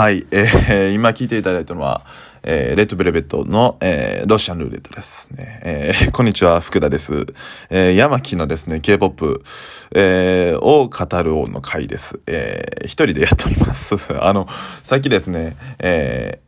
[0.00, 2.06] はい、えー、今聞いていただいたのは、
[2.42, 5.60] えー、レッドベルベットの、えー、ロシアンルーレットですね。
[5.62, 7.26] えー、 こんにちは、福田です。
[7.68, 9.42] えー、山木のですね、K-POP、
[9.92, 12.18] えー、を語る王の回です。
[12.26, 13.94] えー、一人でやっております。
[14.20, 14.48] あの、
[14.82, 16.40] さっきですね、え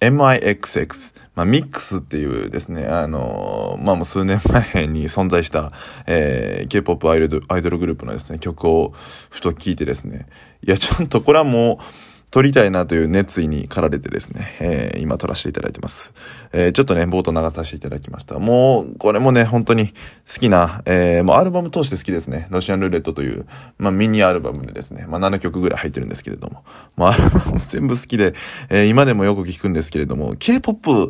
[0.00, 4.40] ー、MIXX、まあ、ミックスっていうですね、あのー、まあ、もう数年
[4.72, 5.70] 前に存在した、
[6.06, 7.38] えー、K-POP アイド
[7.70, 8.94] ルグループのですね、曲を
[9.28, 10.26] ふと聞いてですね、
[10.66, 16.12] いや、ちょっとこれはもう、撮りたいなという熱意に駆られてですね、えー、今撮らせていただいてます。
[16.52, 18.38] えー、ちょっとね、冒頭流させていただきました。
[18.38, 22.48] もう、これもね、本当に好きな、えー、もうアルバム通して好きですね。
[22.50, 23.46] ロシアンルーレットという、
[23.78, 26.64] まあミニアルバムでですね、まあ7曲ぐらい入ってるんですけれども、
[26.96, 28.34] まあアルバム全部好きで、
[28.68, 31.08] えー、今でもよく聞くんですけれども、K-POP、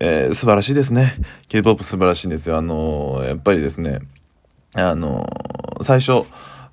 [0.00, 1.16] えー、素晴らしいですね。
[1.48, 2.56] K-POP 素晴らしいんですよ。
[2.56, 3.98] あのー、やっぱりですね、
[4.74, 6.24] あのー、最初、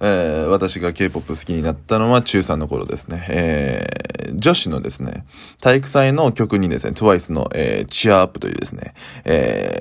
[0.01, 3.25] えー、私が K-POP 好きになったのは中3の頃ですね。
[3.29, 5.25] えー、女子のですね、
[5.61, 9.79] 体育祭の曲にですね、TWICE の、えー、チアアップというですね、え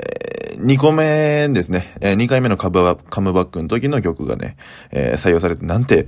[0.57, 4.57] ー、2個目ですね、えー、2回目のカムバックの時の曲がね、
[4.91, 6.07] えー、採用されて、なんて、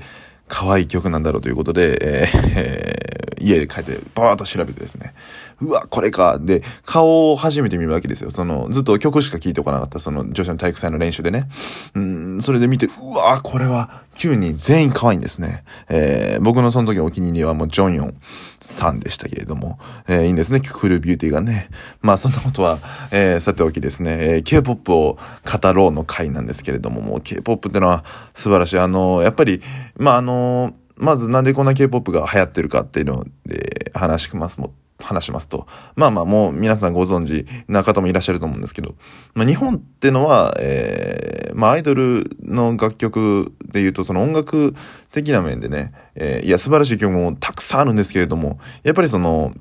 [0.49, 5.15] 可愛い曲なんだろうということで、えー、家で帰ってバーッと調べてですね、
[5.61, 6.39] うわ、これか。
[6.41, 8.31] で、顔を初めて見るわけですよ。
[8.31, 11.49] その、ずっと曲しか聴いてこなかった、その女子の体育祭の練習でね。
[11.95, 15.65] うん、それで見て、うわ、これは、9人全員可愛いんですね。
[15.89, 18.15] えー、僕のその時お気に入りはもうジョンヨン
[18.61, 21.69] さんでしたけれども、えー、いいんですね、クールビューティーがね。
[22.03, 22.79] まあそんなことは、
[23.11, 25.19] えー、さておきですね、えー、K-POP を
[25.63, 28.79] 語ろうの回なんですけれども、もう K-POP ってのは素晴らしい。
[28.79, 29.63] あの、やっぱり、
[29.97, 35.67] まああの、まずなんでこんな K-POP が流行ってるかっていうので話しますも話しますと。
[35.97, 38.95] まあまあもう皆さんご存知な方もいらっしゃると思うんですけど、
[39.35, 44.75] まあ日本ってのは、えー、まあアイドルの楽曲で言うとその音楽
[45.11, 49.53] 的な面でね、えー、いや素晴らしい曲もたくさんあるんですけれども、やっぱりその、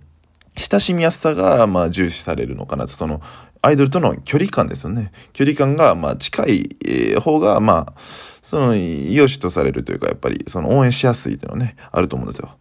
[0.58, 3.22] 親しみやすさが、まあ、重視されるのかなと、その、
[3.62, 5.12] アイドルとの距離感ですよね。
[5.34, 7.94] 距離感が、まあ、近い方が、まあ、
[8.42, 12.58] その、良しとされるというか、やっぱり、その、応援しやすいというのはね、あると思うんですよ。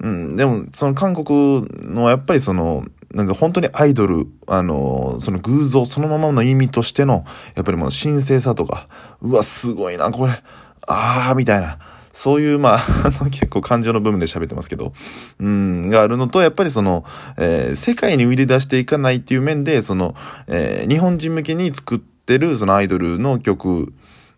[0.00, 7.24] うん、でも、その韓国のやっぱりその、なんか本当にアイドル、あの、その偶像そのままの意味としての、
[7.54, 8.88] やっぱりもう神聖さとか、
[9.20, 10.32] うわ、すごいな、これ、
[10.86, 11.78] あー、みたいな。
[12.12, 12.80] そういう、まあ、
[13.30, 14.92] 結構感情の部分で喋ってますけど、
[15.38, 17.04] うん、があるのと、やっぱりその、
[17.38, 20.14] えー、世界に売り出していかないっていう面で、その、
[20.46, 23.92] えー、日本人向けに作ってる、そのアイドルの曲、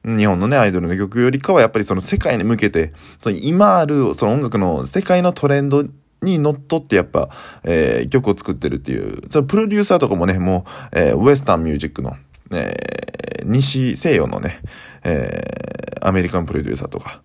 [0.05, 5.85] 日本のね、アイドルの曲よりかは、やっぱりその世界に向けて、その今ある、その音楽の世界のトレンド
[6.23, 7.29] に乗っ取ってやっぱ、
[7.65, 12.17] えー、曲を作ってるっていう、そのプロデューサーとかもね、もう、えー、ウエスタンミュージックの、
[12.53, 14.61] えー、西西洋のね、
[15.05, 17.23] えー、アメリカンプロデューサーとか、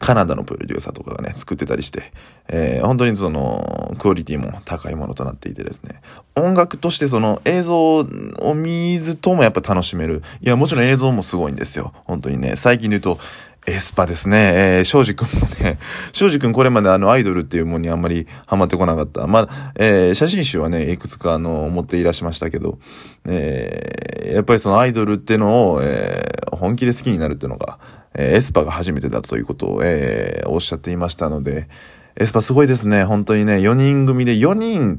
[0.00, 2.10] カナダのプロデューサーとかがね、作ってたりして、
[2.48, 6.00] えー、本当にその、クオリティも高いものとなっていてですね、
[6.34, 10.22] 音楽としてその映像を見ずともやっぱ楽しめる。
[10.40, 11.92] いや、もちろん映像もすごいんですよ。
[12.06, 13.22] 本当にね、最近で言うと、
[13.66, 14.52] aespa ですね。
[14.54, 15.78] えー、庄司くんもね、
[16.12, 19.26] 庄司くんこれまであのアイドルっていうものにあんまりハマってこなかった。
[19.26, 22.78] まあ、えー、写真集はね、いくつかあの、持っていらしましたけど、
[23.26, 27.78] えー、やっぱりそのアイドルっていうのを、えー、本気で好きになるっていうのが、
[28.14, 31.68] えー、 aespa が初めてだということを、えー、おっしゃっていましたので、
[32.16, 33.04] aespa すごいですね。
[33.04, 34.98] 本当にね、4人組で4人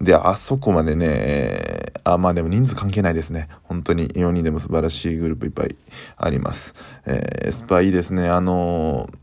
[0.00, 3.48] であそこまでね、えー、あ、まあでも人数関係ないですね。
[3.62, 5.76] 本当に4人でも素晴らしいグループいっぱい
[6.16, 6.74] あります。
[7.06, 8.28] えー、 aespa いいですね。
[8.28, 9.16] あのー、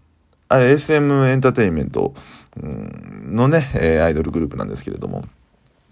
[0.50, 2.14] あれ SM エンターテインメント
[2.62, 5.26] のね、えー、アイドルグループなんですけれども、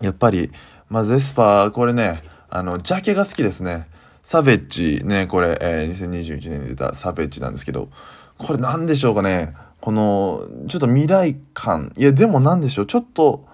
[0.02, 0.52] やっぱり、
[0.90, 3.88] まず aespa、これね、あの、ジャケが好きですね。
[4.24, 7.90] Savage ね、これ、えー、2021年に出た Savage なんですけど、
[8.38, 9.54] これ何でしょうかね？
[9.82, 11.92] この、ちょっと未来感。
[11.98, 12.86] いや、でも何でしょう？
[12.86, 13.46] ちょっと、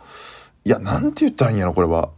[0.63, 2.12] いや、なんて言ったらいいんやろ、これは。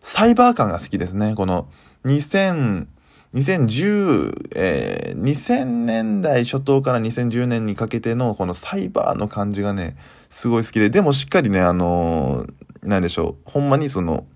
[0.00, 1.34] サイバー感が好きですね。
[1.34, 1.68] この、
[2.04, 2.86] 2000、
[3.34, 9.96] 2010、えー、2000年代初頭から2010年にかけてのこのサイバーの感じがね、
[10.30, 12.52] すごい好きで、でもしっかりね、あのー、
[12.88, 14.26] なんでしょう、ほんまにその、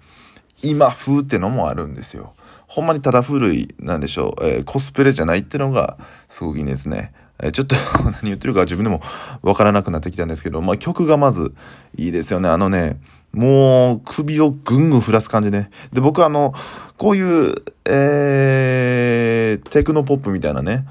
[0.60, 2.34] 今風ってのもあるんですよ。
[2.70, 7.12] ほんまにただ古い、なんでしょう、えー、コスプレじゃないってのが、すごくいいですね。
[7.42, 7.74] え、ちょっと
[8.04, 9.02] 何言ってるか自分でも
[9.42, 11.52] わからなくなってきたんですけど、まあ曲がまず
[11.96, 12.48] いいですよね。
[12.48, 13.00] あのね、
[13.32, 15.70] もう首をぐんぐん振らす感じね。
[15.92, 16.54] で、僕あの、
[16.96, 17.54] こういう、
[17.86, 20.86] えー、テクノポップみたいなね、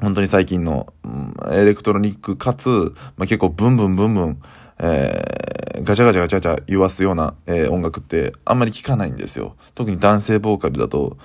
[0.00, 2.68] 本当に最近の、うん、エレクトロニックかつ、
[3.16, 4.42] まあ、結構ブンブンブンブン、
[4.80, 9.56] えー、ガチャガチャガチャガチャ言わすような、えー、音楽ってあんまり聞かないんですよ。
[9.74, 11.16] 特に男性ボーカルだと、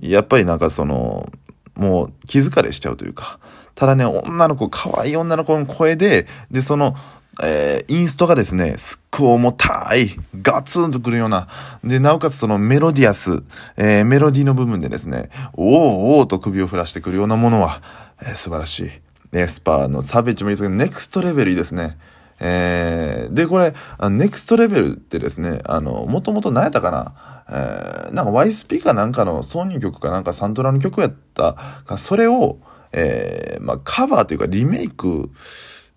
[0.00, 1.30] やっぱりなんかその、
[1.74, 3.38] もう気疲れしちゃうというか、
[3.74, 6.94] ただね、女の子、可愛い女の子の声で、で、その、
[7.42, 10.10] えー、インストがですね、すっごい重たい、
[10.42, 11.48] ガツンとくるような、
[11.82, 13.42] で、なおかつそのメロディアス、
[13.76, 17.80] えー、メロディーの部分でですね、おーおーと首を振らしてくるようなものは、
[18.20, 18.90] えー、素晴らしい。
[19.32, 21.96] エスパーのサベッジもいいですけど、ネクストレベルいいですね。
[22.40, 23.74] えー、で、これ、
[24.10, 31.54] ネクストレベルってですね、あの、もともと何やったかな、えー、なんか YSP かなんかの挿入曲かなんかサントラの曲やった
[31.84, 32.58] か、それを、
[32.92, 35.30] えー、まあ、カバーというかリメイク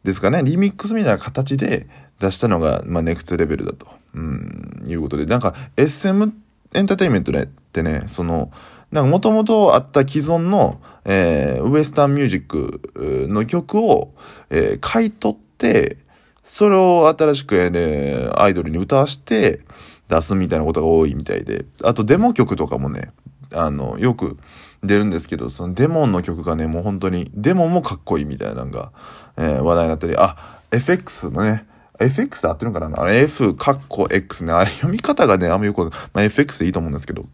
[0.04, 1.88] ですかね、リミックスみたいな形で
[2.20, 6.34] 出したのが、まあ、ネクストレベルだと、うん、いうことで、なんか SM
[6.74, 8.52] エンターテインメントってね、その、
[8.92, 14.14] なんかもともとあった既存の、えー、ウエスタンミュージックの曲を、
[14.50, 15.98] えー、買い取って、
[16.44, 19.62] それを新しく、ね、アイドルに歌わして
[20.10, 23.12] 出すみたいなことが多いみたいで、あとデモ曲とかもね、
[23.54, 24.38] あの、よく
[24.84, 28.92] 出るんですけど、そのデモの曲がね、もう本当に、デモンもかっこいいみたいなのが、
[29.38, 31.66] えー、話題になったり、あ、FX のね、
[32.00, 33.02] FX で合ってるのかな？
[33.02, 34.52] あれ F カッコ X ね。
[34.52, 37.26] あれ読み方がね、あんまよく、まあ、FX でいいと思うんですけど、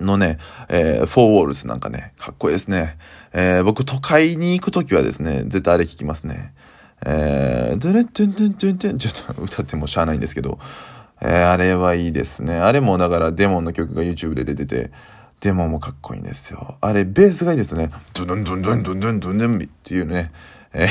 [0.00, 0.38] のね、
[0.68, 2.98] えー、 Four Walls なんかね、かっこいいですね。
[3.32, 6.52] えー、僕都会に行くときはですね、絶対あれ聞きますね。
[7.06, 10.58] えー、ドゥルッドゥンドゥンドゥンドゥン、ちょっと歌ってもしゃあないんですけど、
[11.20, 12.54] えー、あれはいいですね。
[12.54, 14.90] あれもだからデモンの曲が YouTube で出てて、
[15.40, 16.76] デモンもかっこいいんですよ。
[16.80, 17.90] あれ、ベースがいいですね。
[18.14, 20.32] ドゥドゥンドゥンドゥンドゥンドゥンドゥンドゥンっていうね、
[20.72, 20.86] え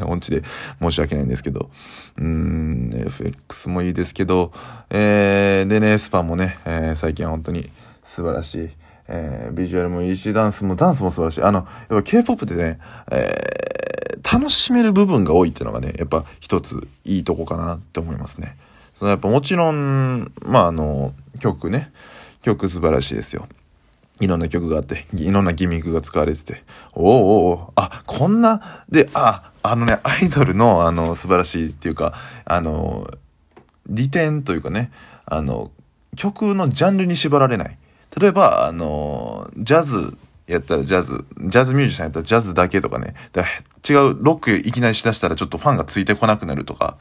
[0.00, 0.42] ー、音痴で
[0.80, 1.70] 申し訳ないんですけど、
[2.18, 4.52] うーん、FX もいいですけど、
[4.90, 7.70] えー、でね、スパもね、えー、最近は本当に
[8.02, 8.70] 素晴らしい。
[9.08, 11.42] えー、ビジュアルもいいし、ダンスも、ダンスも素晴らしい。
[11.42, 12.78] あの、やっぱ K-POP ってね、
[13.10, 18.56] えー、楽しめる部分が多いっていうのがね、やっぱ一ついいとこかなって思いますね。
[18.94, 21.90] そのやっぱもちろん、まああの、曲ね、
[22.42, 23.46] 曲素晴らしいですよ。
[24.20, 26.62] いろんな曲があって、いろんなギミックが使われてて、
[26.92, 32.14] おおおあ、こんな、で、あ、あのね、アイドルの、あの、素晴らしいっていうか、
[32.44, 33.08] あの、
[33.86, 34.90] 利点というかね、
[35.24, 35.70] あの、
[36.16, 37.78] 曲のジャンルに縛られない。
[38.16, 40.16] 例えば、あの、ジャズ
[40.48, 43.44] やったらジャズ、ジャズミュージシャンやったらジャズだけとかね、だ
[43.88, 46.96] 違うロックいきなりしだしたらちょっとファンがついてこなくなるとか、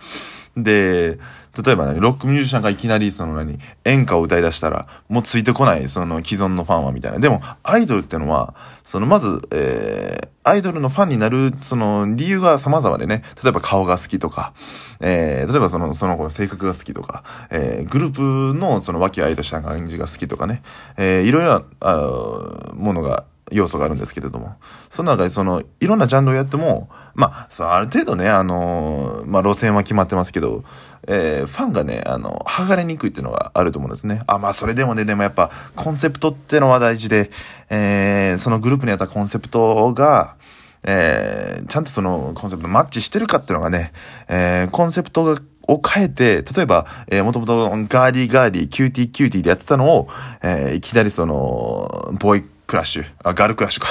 [0.58, 1.18] で、
[1.64, 7.20] 例えばね、ロックミュージシャンがいきなりその何、演歌を歌い出したら、もうついてこない、その既存のファンはみたいな。
[7.20, 14.54] でも、アイドルってのは、そのまず、えー、アイドルのファンになる、その理由が様々でね、例えば顔が好きとか、
[15.00, 20.62] えー、例えばその、その子の性格が好きとか、えー、グループのその和気あいとした感じが好きとかね、
[20.98, 24.56] えー、いろいろな、あものが要素があるんですけれども、
[24.90, 30.64] その中でその、いろんなジャンルをやっても、まあ、ある程度ね、あのまあ、路線は決まってますけど、
[31.08, 34.22] えー、ファンがね、あの、剥がれにくいっていうのがあると思うんですね。
[34.28, 37.32] あ、まあ、それでもね、でもやっぱ、コンセプトってのは大事で、
[37.70, 40.36] えー、そのグループにあったコンセプトが、
[40.84, 43.92] えー、ちゃんとそのコンセプトマッチしてるかっていうのがね、
[44.28, 50.08] えー、コンセプトがを変えて、例えば、えー、もともとガーリーガーリー、キューティーキューティーでやってたのを、
[50.42, 53.90] えー、いきなりその、ボイクラッシュ、あ、ガルクラッシュか。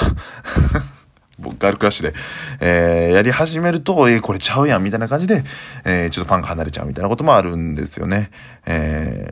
[1.39, 2.15] 僕ガールクラッシュで、
[2.59, 5.43] えー、やり始めると、えー、これちゃうやん、みたいな感じで、
[5.83, 8.31] えー、ちょっとファンが離れちゃうみたいなこともあるんですよね。
[8.65, 9.31] え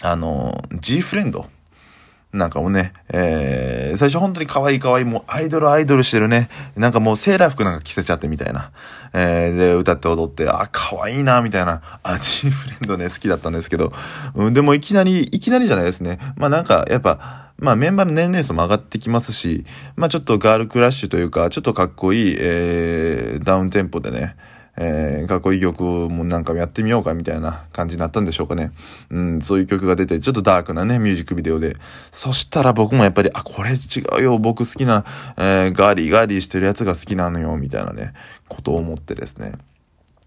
[0.00, 1.48] ー、あの、G フレンド。
[2.34, 6.48] なんかもね、えー、最初本当に可愛い可愛い、もうアイドルアイドルしてるね。
[6.76, 8.72] なんかもうセーラー服なんか着せちゃってみたいな。
[9.12, 11.80] えー、で、歌って踊って、あ、可愛いな、みたいな。
[12.02, 13.92] あ、G フレンドね、好きだったんですけど。
[14.34, 16.18] うん、でもいきなり、いきなりじゃないですね。
[16.36, 19.64] まあなんか、やっぱ、まあメンバーの年齢層も上がってきますし、
[19.94, 24.34] まあちょっとガールクラッシュというか、ちょっとかっこいい、えー、ダウンテンポでね、
[24.76, 28.72] えー、かっこいい曲もなんかやってみようかみたいな感じになったんでしょうかね。
[29.10, 31.76] うん、そういう曲が出て、ちょっとダークなね、ミュージックビデオで。
[32.10, 33.76] そしたら僕もやっぱり、あ、これ違
[34.20, 35.04] うよ、僕好きな、
[35.36, 38.12] えー、ガーリーガーリーしてるやつが好きなのよ、みたいなね、
[38.48, 39.52] ことを思ってですね。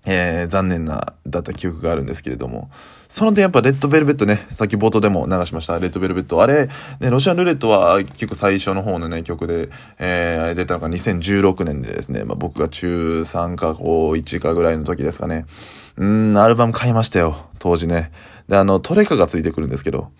[0.09, 2.71] えー、残念な、だった記憶があるんですけれども。
[3.09, 6.41] その点やっぱ Red Velvet ね、さっき冒頭でも流しました、 Red Velvet。
[6.41, 15.45] あれ、ね、ロシアンルーレットは結構最初の方のね、曲で、えー、出たのが2016年でですね、まあ、僕が中3か高1かぐらいの時ですかね。
[15.97, 18.11] うん、アルバム買いましたよ、当時ね。
[18.47, 20.11] で、あの、トレカがついてくるんですけど、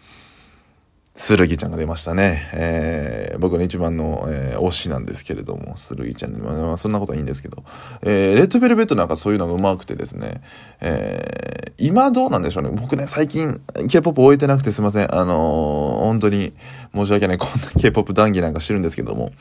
[1.19, 2.47] スルギちゃんが出ましたね。
[2.53, 7.63] えー、僕の一番の、えー、推しなんですけれども、スルギちゃん、まあ、そんなことはいいんですけど、
[8.03, 10.41] えー、レッドベルベットなんかそういうのが上手くてですね、
[10.79, 12.69] えー、今どうなんでしょうね。
[12.69, 13.59] 僕ね、最近
[13.89, 15.13] K-POP 終えてなくてすいません。
[15.13, 16.53] あのー、本当に
[16.93, 17.39] 申し訳ない。
[17.39, 19.31] こんな K-POP 談義なんかしてるんですけども、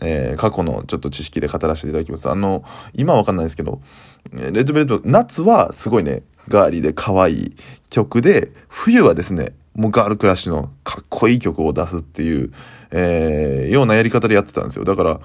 [0.00, 2.28] えー、過去のちょっと知識で語らせていただきます。
[2.28, 3.80] あの、今わかんないですけど、
[4.30, 7.56] レッドベルベット、夏はすごいね、ガーリーで可愛い
[7.88, 12.52] 曲で、冬はですね、もうガールクラッシュのかっこいい曲を出すっていう、
[12.90, 14.84] えー、ようなやり方でやってたんですよ。
[14.84, 15.20] だから、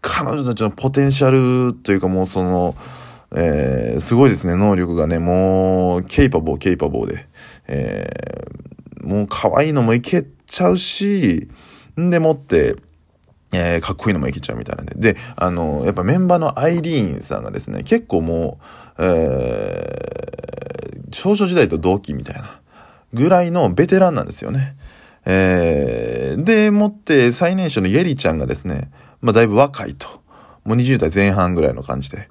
[0.00, 2.76] 彼女たちのポテンシャルというかもうその、
[3.34, 7.26] えー、すごいですね、能力がね、もう、ケイパボー、ケイパボーで、
[7.66, 11.48] えー、もう可愛いのもいけちゃうし、
[12.00, 12.76] んでもって、
[13.52, 14.94] えー、かっこいいのもいけちゃうみたいなんで。
[14.96, 18.58] で、あの、やっぱメンバーのアイリーンさんがですね、結構も
[18.98, 22.60] う、えー、少女時代と同期みたいな
[23.14, 24.76] ぐらいのベテランなんですよね。
[25.26, 28.90] えー、でもって最年少のイェリちゃんがですね、
[29.22, 30.08] まあだいぶ若いと。
[30.64, 32.28] もう20代前半ぐらいの感じで。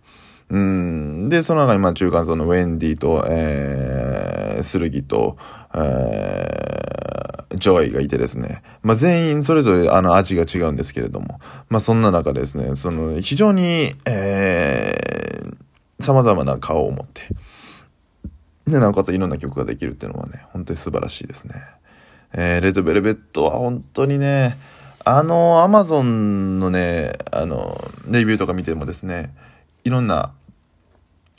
[0.49, 1.29] うん。
[1.29, 5.37] で、その中にまあ中間層のウェンディと、えー、スルギと、
[5.73, 8.61] えー、ジョイがいてですね。
[8.81, 11.39] まあ全員それぞれあの味が違うんですけれども。
[11.69, 17.21] まあそんな中ですね、その非常に、えー、様々な顔を持って、
[18.65, 21.55] で、なおかついろんな曲ができるっていうのはね、本当に素晴らしいですね。
[22.33, 24.57] えー、レッドベルベットは本当にね、
[25.05, 27.77] あの、アマゾンのね、あの、
[28.07, 29.35] レビューとか見てもですね、
[29.83, 30.31] いろんな、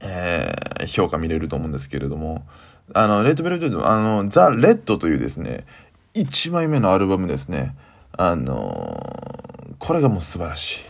[0.03, 2.47] えー、評価見れると思うんですけれども、
[2.93, 5.65] あの、レッドベルベット、あの、ザ・レッドというですね、
[6.13, 7.75] 1枚目のアルバムですね、
[8.13, 10.81] あの、これがもう素晴らしい。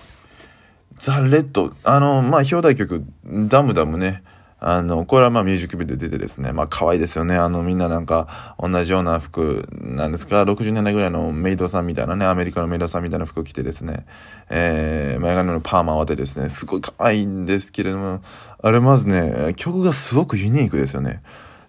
[0.98, 4.24] ザ・レッド、あの、まあ、表題曲、ダムダムね、
[4.66, 7.36] あの、これはまあミュージックビデオ出てですね、まあ可愛いですよね。
[7.36, 14.06] あのみんななんか同じような服なんですか、60年代ぐらいのメイドさんみたいなね、アメリカのメイドさんみたいな服着てですね、
[14.48, 18.22] えー、前髪のパーマを当てですね、すごい可愛いんですけれども、
[18.62, 21.20] あれまずね、曲がすごくユニークですよね。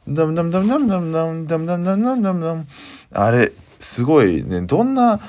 [0.08, 2.68] ダムダムダムダムダムダムダムダムダムダムダムダム
[3.12, 5.20] あれ、すごいね、どんな、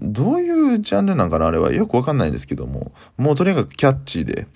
[0.00, 4.48] どういうジャンルなんかなあれはよくわかんないんですけども、もうとにかくキャッチーで、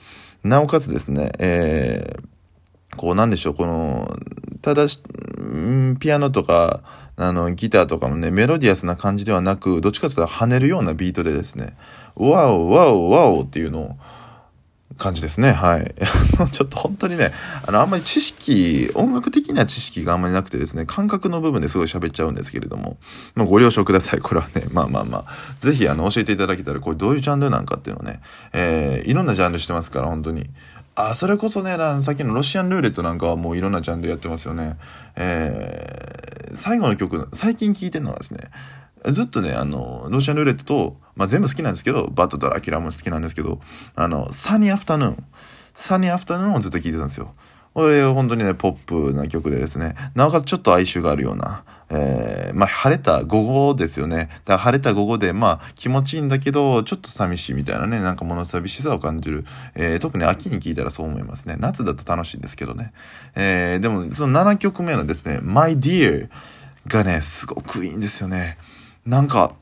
[0.45, 4.17] なおかつですね、えー、こうなんでしょう、この、
[4.63, 5.03] ただし、
[6.01, 6.83] ピアノとか、
[7.17, 11.77] あの、ギターとかのね、メロディアスな感じではなく、どっちかというと跳ねるようなビートでですね、
[12.15, 13.97] ワオ、ワオ、ワオっていうのを、
[14.99, 15.53] 感じですね。
[15.53, 15.95] はい。
[16.51, 17.33] ちょっと本当にね、
[17.67, 22.99] あの、あんまり知識、音楽的な知識があんまりなくてですね、感覚の部分ですごい喋っちゃうんですけれども、
[23.35, 24.21] まあ、ご了承ください。
[24.21, 28.21] これはね、まあまあまあ、ぜひ、あの、教えていただけたら、これどういうジャンルなんかっていうのね、
[28.53, 30.51] えー、いろんなジャンルしてますから、本当に。
[30.97, 34.77] あ、それこそね、さっきのロシアンルーレットなんかはもういろんなジャンルやってますよね。
[35.15, 38.51] えー、最後の曲、最近聴いてるのはですね、
[39.13, 43.61] ずっとね、あの、ロシアンルーレットと、まあ、全部好きなんですけど、バットとアキラも好きなんですけど、
[43.95, 45.25] あの、サニーアフタヌーン。
[45.75, 47.35] サニーアフタヌーンをずっと聴いてたんですよ。
[47.75, 54.17] これ、本当にね、ポップな曲でですね、なおかつちょっと哀愁があるような、えー、まあ、晴れた午後ですよね。
[54.17, 59.45] だから晴れた午後で、まあ、気持ちいいんだけど、ちょっと寂しいみたいなね、なんか物寂しさを感じる。
[59.75, 61.57] えー、特に秋に聴いたらそう思いますね。
[61.59, 62.93] 夏だと楽しいんですけどね。
[63.37, 66.29] えー、でも、その7曲目のですね、My Dear
[66.89, 68.59] がね、すごくいいんですよね。
[69.09, 69.55] なんか、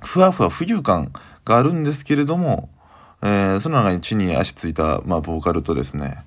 [0.00, 1.10] ふわふわ浮遊感
[1.44, 2.68] があるんですけれども、
[3.20, 6.18] えー、その中に地に足ついた、まあ、ボーカルとですね、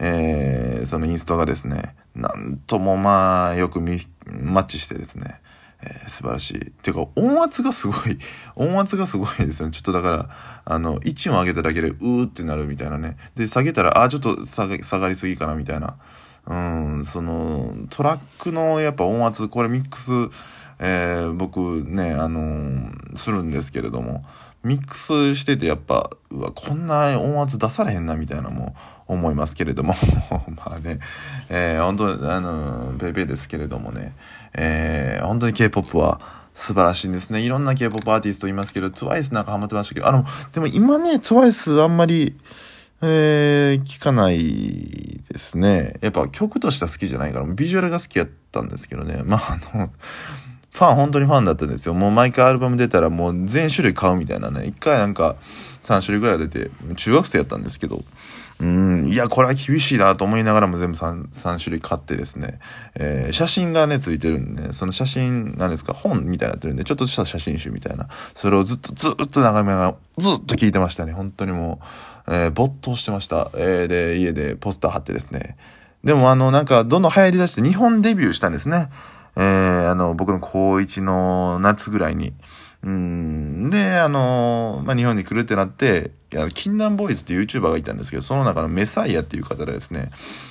[0.00, 5.40] えー、そのインストがですね、なんともまあ、よくマッチしてですね、
[5.80, 6.68] えー、素晴らしい。
[6.68, 8.18] っていうか、音圧がすごい、
[8.56, 9.72] 音圧がすごいですよね。
[9.72, 10.28] ちょっとだから、
[10.64, 13.16] あの、1音上げただけで、うーってなるみたいなね。
[13.36, 15.94] で、下げたら、あ、ちょっと下下がりすぎかなみたいな。
[16.48, 20.10] うん、その、トラックのやっぱ音圧、これミックス、
[20.78, 24.22] えー、僕ね、あのー、するんですけれども、
[24.64, 28.74] ミックスしててやっぱ、うわ、こんな音圧出されへんなみたいなも
[29.06, 29.94] 思いますけれども
[30.56, 30.98] まあね、
[31.48, 34.14] えー、本当にあのー、ペイペイですけれどもね、
[34.54, 36.20] えー、本当に K-POP は
[36.54, 37.40] 素晴らしいんですね。
[37.40, 42.36] いろんな K-POP アーティストいますけど、TWICE なんかハマってましたけど、あの、でも今ね、TWICE あんまり、
[43.00, 45.94] えー、聞かないですね。
[46.00, 49.22] やっぱ曲としては好きじゃないから、ビジュアルが好きやったんですけどね。
[49.24, 49.90] まあ、あの、
[50.78, 51.94] ファン、本当にファンだったんですよ。
[51.94, 54.64] もう毎回アルバム出たらもう全種類買うみたいなね。
[54.64, 55.34] 一回なんか
[55.84, 58.04] 3種類ぐらい出て、中学生やったんですけど、
[58.60, 62.60] うん、いや、これは厳しいなと思いながらも全部 3, 3種類買ってですね、
[62.94, 68.06] えー、写真がね、ついてるんで、ね、その写真、なんですか、本みたいになってるんで、ちょっとした写真集みたいな、
[68.36, 71.12] それをずっと、ずっと眺めなが、ずっと聞いてましたね。
[71.12, 71.80] 本当にも
[72.28, 73.50] う、えー、没頭してました。
[73.54, 75.56] えー、で、家でポスター貼ってですね。
[76.04, 78.88] でもあの、なんか、どんどん流行り出して日本デビューしたんですね。
[79.38, 82.34] えー、あの、僕の高1の夏ぐらいに。
[82.82, 83.70] うん。
[83.70, 86.10] で、あの、まあ、日本に来るってなって、
[86.54, 90.10] 禁断ボーイズっていう YouTuber がいたんですけど、その中のメサイアっていう方でですね、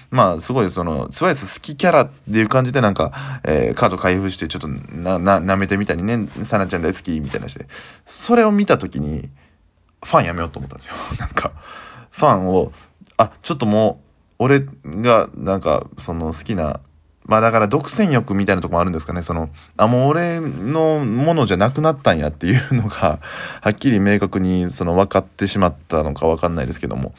[0.09, 3.11] まあ、すごいその、スワイス好きキャラっていう感じでなんか、
[3.43, 7.67] えー、カード開封してちょっとな、な、舐めてみたりね、サナちゃん大好きみたいなして、
[8.05, 9.29] それを見たときに、
[10.03, 10.95] ファンやめようと思ったんですよ。
[11.19, 11.51] なんか、
[12.11, 12.71] ファンを、
[13.17, 14.01] あ、ちょっとも
[14.39, 16.79] う、俺が、なんか、その好きな、
[17.27, 19.21] まあだから独占欲みたいなとこもあるんですかね。
[19.21, 23.19] その、あ、もう俺のものじゃなくなったんやっていうのが、
[23.61, 27.13] はっきり明確にその分かってしまったのか分かんないですけども。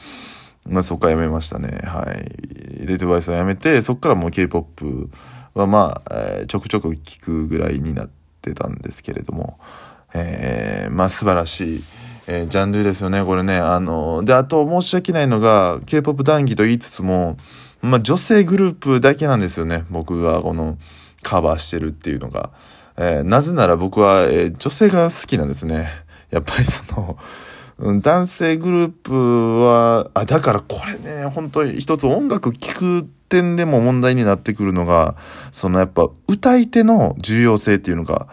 [0.67, 1.81] まあそこはやめましたね。
[1.83, 2.85] はい。
[2.85, 5.09] レッドバイスはやめて、そこからもう K-POP
[5.53, 8.09] はまあ、えー、ちょくちょく聞くぐらいになっ
[8.41, 9.59] てたんですけれども、
[10.13, 11.83] えー、まあ素晴らしい。
[12.31, 13.57] えー、ジャンルですよね、これね。
[13.57, 17.37] あの、で、あと申し訳ないのが、K-POP 談義と言いつつも、
[17.81, 19.85] まあ女性グループだけなんですよね。
[19.89, 20.77] 僕がこの
[21.23, 22.49] カバーしてるっていうのが。
[23.01, 25.89] えー、なぜなら僕は、えー、女性が好きなんですね。
[26.31, 27.17] やっぱりその、
[28.01, 35.15] 男性グループは、あ、だからこれね、本当に一つ音楽聴く点でも問題になってくるのが、
[35.53, 38.27] そのやっぱ歌い手の重要性っていうのが、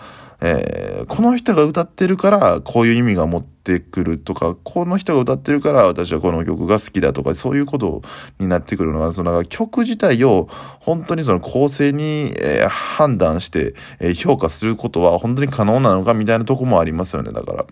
[0.49, 8.03] えー、この人が歌ってるからこういう意味が持ってくるとか、この人が歌ってるから私はこの曲が好きだとか、そういうこと
[8.39, 10.49] になってくるのが、その曲自体を
[10.79, 17.67] 本当にその構成に、えー、判断して、えー、評価することは本当に可能なのかみたいなとこもありますよね、だから。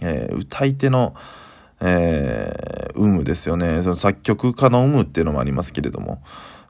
[0.00, 1.16] えー、歌い手の、
[1.80, 3.82] えー、有無ですよね。
[3.82, 6.22] その作曲家の有無っていうのもありますけれども。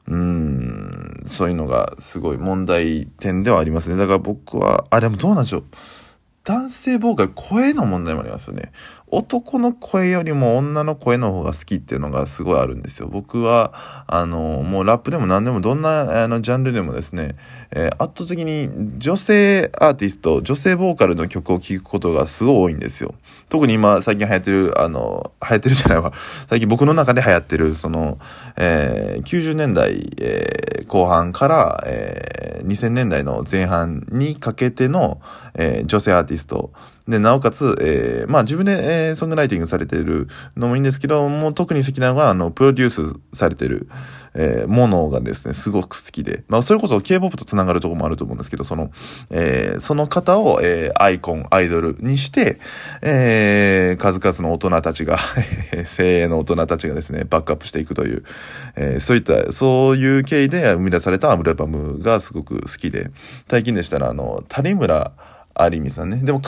[0.09, 3.95] うん、そういうのがすごい問題点ではありますね。
[3.95, 5.63] だから僕は、あ、でもどうなんでしょう。
[6.43, 8.71] 男性ボーカル、声の問題もありますよね。
[9.11, 13.07] 男の声よりも女の声の方が好きっていうのがすごいあるんですよ。
[13.07, 13.73] 僕は、
[14.07, 17.35] あの、もうラップでも何でもどんなあのジャンルでもですね、
[17.71, 23.15] えー、圧倒的に女性アーティスト、女性ボーカルの曲を聴くことがすごい多いんですよ。
[23.49, 26.13] 特に今最近流行ってる、あの、流行ってるじゃないわ。
[26.49, 28.19] 最近僕の中で流行ってる、その、
[28.57, 35.19] えー、90年代、えー、後半から、えー、2000年代の前半にかけての、
[35.55, 36.71] えー、女性アーティスト、
[37.09, 43.89] で、なおかつ、えー、まあ自分で、えー、ソングライティングされてるのもいいんですけどもう、特に好きなのが、あの、プロデュースされてる、
[44.35, 48.91] えー、ものがですね、すごく好きで、まあそれこそ K-POP と繋がるとこもあると思うんですけど、その、
[49.31, 52.59] えー、その方を、えー、アイコン、アイドルにして、
[53.01, 55.17] えー、数々の大人たちが
[55.85, 58.23] 精鋭の大人たちがですね、バックアップしていくという、
[58.75, 63.09] えー、そういった、そういう経緯で生み出されたアムルバムがすごく好きで、
[63.49, 65.11] 最近でしたら、あの、谷村
[65.59, 66.17] 有美さんね。
[66.23, 66.41] でも、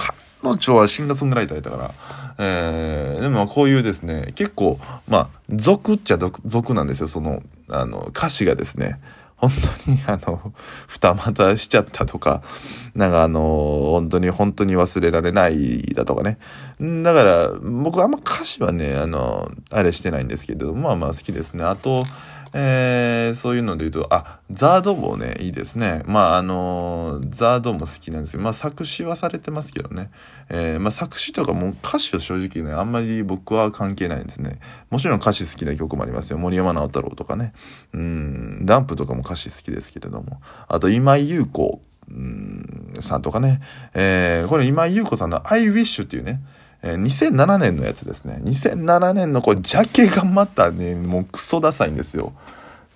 [0.44, 1.94] の長はシンガーソングライターやったから、
[2.40, 9.00] えー、でもこういうですね、結構、まあ、俗っちゃ俗なんですよ、その、あの、歌詞がですね。
[9.42, 9.50] 本
[9.86, 10.54] 当に、あの、
[10.88, 12.44] 二股しちゃったとか、
[12.94, 13.40] なんかあの、
[13.92, 16.38] 本当に本当に忘れられないだとかね。
[16.80, 21.64] だから、僕あんま歌詞はね、あの、あれしてないんですけど、まあまあ好きですね。
[21.64, 22.06] あと、
[22.54, 26.04] えー、そういうので言うと、あ、ザードもね、いいですね。
[26.06, 28.42] まあ、あのー、ザードも好きなんですよ。
[28.42, 30.12] まあ、作詞はされてますけどね。
[30.50, 34.60] えー、まあ、作詞とかも歌詞は正直ね、あんまり僕は関係ないんですね。
[34.90, 36.38] もちろん歌詞好きな曲もありますよ。
[36.38, 37.54] 森山直太朗とかね。
[37.94, 40.42] うん、ランプとかも歌詞好きですけれども。
[40.68, 43.62] あと、今井優子、うん、さんとかね。
[43.94, 46.42] えー、これ今井優子さんの I Wish っていうね、
[46.84, 48.40] えー、2007年のやつですね。
[48.44, 52.34] 2007年のこう、ジャケがまたね、もうクソダサいんですよ。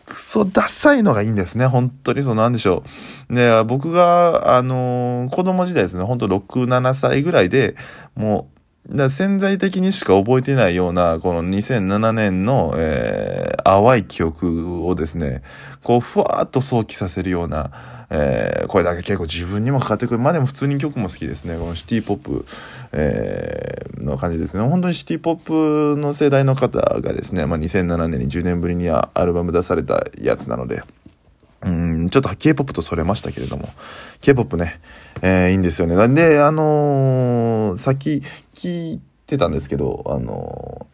[0.06, 1.66] クソダサいのがいいんですね。
[1.66, 2.84] 本当にそうなんでしょ
[3.30, 3.36] う。
[3.36, 7.76] で、僕が、あのー、子供時代ですね、本当6、7歳ぐらいで、
[8.16, 8.56] もう、
[8.88, 15.42] だ潜在的にしか覚えてないような、この2007年の、えー、淡い記憶をですね、
[15.84, 17.72] こう、ふわーっと想起させるような、
[18.12, 20.20] えー、これだけ結構自分にもかかってくる。
[20.20, 21.58] まあでも普通に曲も好きですね。
[21.58, 22.46] このシティポップ、
[22.92, 23.55] えー、
[24.06, 24.64] の感じですね。
[24.64, 25.36] 本当にシティポッ
[25.96, 30.84] プの世代の方がですね、まあ2007年に10年ぶりにアルバム出されたやつなので、
[31.64, 33.70] うん、ちょっと K-POP とそれましたけれども、
[34.22, 34.80] K-POP ね、
[35.22, 35.96] えー、いいんですよね。
[35.96, 38.22] なんで、あのー、さっき
[38.54, 40.88] 聞いてたんですけど、あの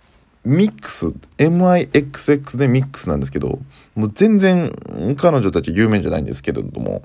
[0.43, 3.59] ミックス、MIXX でミックスなんですけど、
[3.95, 4.71] もう全然
[5.17, 7.03] 彼女たち有名じゃないんですけれども、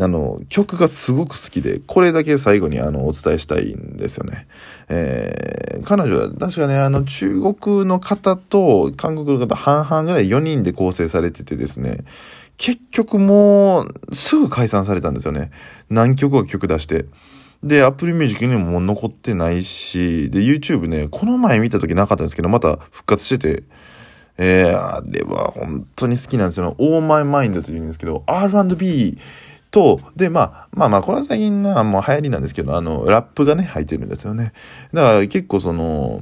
[0.00, 4.46] あの、曲がすごく好きで、これだけ最後にあの、お伝えしたいんですよね。
[4.88, 12.04] えー、彼女は確かね、あの、中国の方と韓国の方半々ぐらい4人で構成されててですね、
[12.58, 15.50] 結局もう、すぐ解散されたんですよね。
[15.90, 17.06] 何曲か曲出して。
[17.64, 23.64] で、Apple Music にもも残ってないし、で、YouTube ね、この前見た時なかったんですけど、また復活してて、
[24.38, 26.76] えー、あれは本当に好きなんですよ。
[26.78, 29.18] All My Mind というんですけど、R&B
[29.78, 34.52] と、で、まあ、まあまあ、これは最近な、もう流行りなんですけど、あの、ラップがね、入ってるんですよね。
[34.92, 36.20] だから結構その、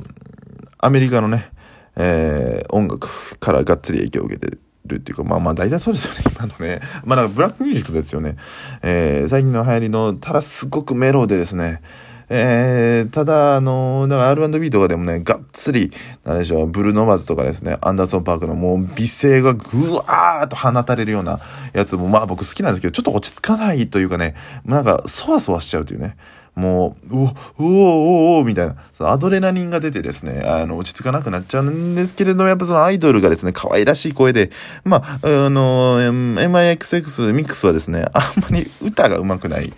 [0.79, 1.51] アメリカのね、
[1.97, 6.81] えー、音楽からがっつり影響を受けてるっていうか、まあまあ大体そうですよね、 今のね。
[7.07, 8.37] まあなんかブラックミュージックですよね。
[8.83, 11.81] えー、最近の流行りの、ただすごくメロでですね、
[12.29, 15.93] えー、ただ、あの、だから R&B とかでもね、がっつり、
[16.25, 21.41] なんでしょう、ブルーノバズとかですね、アンダーソンパークのもう美声がぐわーっと放たれるような
[21.73, 24.35] やつも、まあ僕好きなんですけど、ちょっと落ち着かないというかね、
[24.65, 26.17] なんか、そわそわしちゃうというね。
[26.57, 34.51] もう、うお、うお、うお、みたいな、そのアドレナリンが出てですね、あの、落ち着かなくなっちゃうんですけれども、やっぱそのアイドルがですね、可愛らしい声で、
[34.83, 39.73] まあ、あの、MIXX ミックスはですね、あんまり歌が上手くない。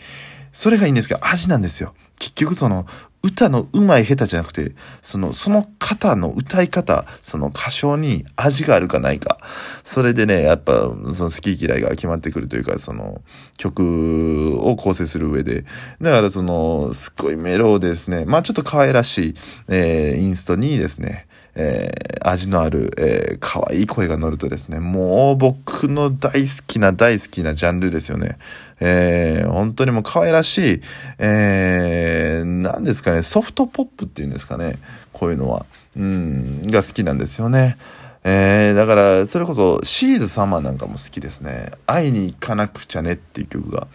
[0.58, 1.94] それがいいんですけど、味なんですよ。
[2.18, 2.84] 結局その、
[3.22, 9.38] 歌の上手い下手じゃなくて、その、その方の歌い方、その歌唱に味があるかないか。
[9.84, 13.22] それでね、やっぱ、その好き嫌いが決まってくるというか、その、
[13.56, 15.64] 曲を構成する上で。
[16.00, 18.24] だからその、すっごいメロですね。
[18.24, 19.34] まあちょっと可愛らしい、
[19.68, 21.27] えー、インストにですね、
[21.60, 28.38] えー、味のある、えー、可愛い声が乗るとですね、もう僕の大好きな大好きなジャンルですよね。
[28.78, 30.80] えー、本当にもう可愛らしい、
[31.18, 34.78] えー、何ですかね、ソフトポップっていうんですかね、
[35.12, 35.66] こういうのは、
[35.96, 37.76] うん、が好きなんですよね。
[38.22, 41.72] えー、だから、それこそ、シーズ様なんかも好きですね。
[41.86, 43.88] 会いに行かなくちゃねっていう曲が。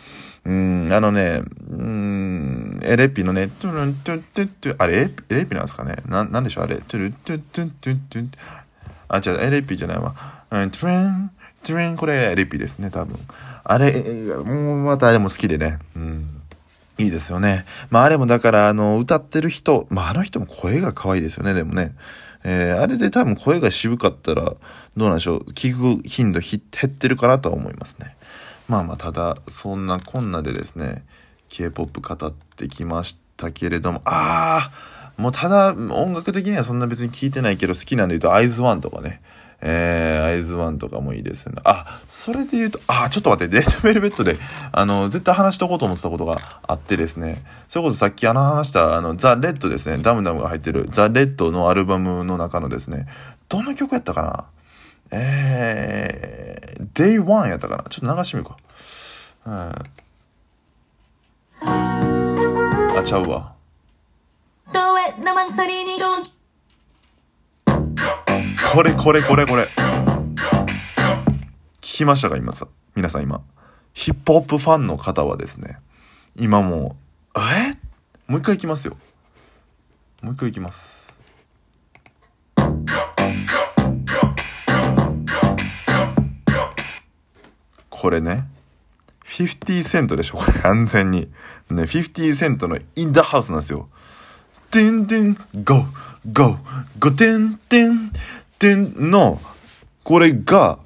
[0.45, 5.97] うん、あのね、うん、エレピのね、トゥルントゥントゥントゥン、あれ、エレピなんですかね？
[6.08, 8.32] な、なんでしょうあれ、トゥルントゥントゥントゥントゥン。
[9.08, 10.15] あ、違う、エレピじゃないわ。
[10.51, 11.32] うん、トゥルン、
[11.63, 13.17] トゥルン、これエレピですね、多分。
[13.63, 13.91] あれ、
[14.43, 15.79] もうまたあれも好きでね。
[15.95, 16.41] うん。
[16.99, 17.65] いいですよね。
[17.89, 21.95] まああれもだから、あの、歌ってる人、まああの人も声が可愛いですよね、でもね。
[22.43, 24.58] えー、あれで多分声が渋かったら、ど
[24.97, 25.43] うなんでしょう？
[25.53, 28.17] 聞く頻度減ってるかなとは思いますね。
[28.67, 31.06] まあまあ、ただ、そんなこんなでですね、
[31.49, 39.21] K-POP 語ってきましたけれども、ああもうただ、音楽的にはそんな別に聞いてないけど、好きなんで言うと、アイズワンとかね。
[39.65, 41.62] えー、アイズワンとかもいいですよね。
[41.63, 44.38] あ、それで言うと、あ、ちょっと待って、レッドベルベットで、
[44.73, 53.08] あの、絶対話しとこうと思ってたことがあってですね、それこそさっきあの話した、あの、ザ・レッドですね、ダムダムが入ってる、ザ・レッドのアルバムの中のですね、
[53.47, 54.45] どの曲やったかな？
[55.15, 57.84] えー、Day One やったかな？
[57.89, 58.58] ちょっと流してみようか。
[59.45, 59.54] うん。
[62.97, 63.54] あ、ちゃうわ。
[68.73, 69.67] これこれこれこれ。
[71.80, 72.38] 聞きましたか？
[72.38, 72.67] 今さ。
[72.95, 73.43] 皆さん今。
[73.93, 75.78] ヒップホップファンの方はですね、
[76.36, 76.95] 今も
[77.36, 77.78] う、え？
[78.26, 78.97] もう一回いきますよ。
[80.23, 81.03] もう一回いきます。
[88.04, 88.44] これね、
[89.24, 91.30] 50セントでしょこれ完全に。
[91.72, 93.88] ね、50セントのインダハウスなんですよ。
[94.72, 98.12] てんてん、 go、go、go てんてん、
[98.60, 99.39] てんの、
[100.04, 100.80] これが、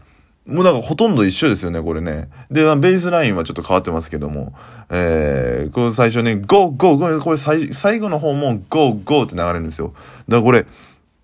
[0.46, 2.30] もうなんかほとんど一緒ですよね、これね。
[2.52, 4.54] で、ベースラインはちょっと変わってますけども、
[4.92, 9.96] えー、この最初ね、 go、go、go、これ最最後の方も go、go って流れるんですよ。
[10.28, 10.68] だからこれ、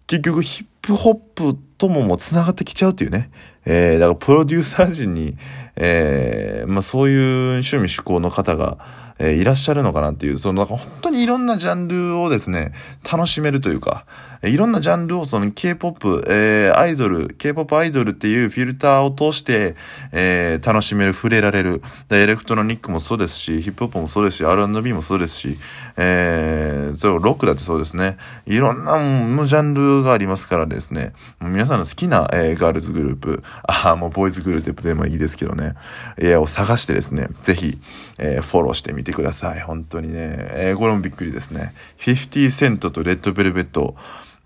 [0.07, 3.29] 結局ヒップホップとももう繋がってきちゃうっていうね。
[3.65, 5.37] えー、だからプロデューサー陣に、
[5.75, 7.19] えー、まあそういう
[7.51, 8.77] 趣味趣向の方が、
[9.19, 12.73] えー、いらっしゃるのかなっていう、そのなんか本当にいろんなジャンルをですね、
[13.09, 14.05] 楽しめるというか、
[14.43, 19.77] いろんなジャンルをその K-POP、えー、アイドル、K-POP アイドルっていうフィルターを通して、
[20.11, 21.81] えー、楽しめる、触れられる。
[22.09, 25.57] でエレクトロニックもそうですし、ヒップホップもそうですし、R&B もそうですし、
[25.95, 28.17] えー、それをロックだってそうですね。
[28.45, 35.75] いろんなのジャンルがありますからですね、皆さんの好きな、えー、ガールズグループ、ああ、もうボーイズグループでもいいですけどね、
[36.17, 37.79] えー、を探してですね、ぜひ、
[38.17, 39.61] えー、フォローしてみてください。
[39.61, 40.13] 本当にね、
[40.51, 41.73] えー、これもびっくりですね。
[41.97, 43.95] 50セントとレッドベルベット、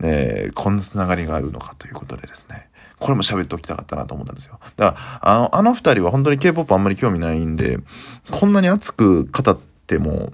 [0.01, 2.69] えー、こんなつながりがあるのかということでですね。
[2.99, 4.59] これも喋っておきたかったなと思ったんですよ。
[4.75, 7.77] だから、あの、あの二人は本当に K-POP あんまり興味ないんで、
[8.31, 10.31] こんなに熱く語っても、